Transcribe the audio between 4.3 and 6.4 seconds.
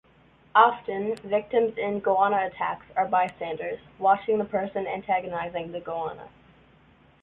the person antagonising the goanna.